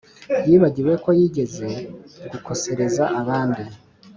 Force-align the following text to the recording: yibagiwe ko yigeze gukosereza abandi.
yibagiwe 0.47 0.93
ko 1.03 1.09
yigeze 1.19 1.67
gukosereza 2.31 3.03
abandi. 3.21 3.63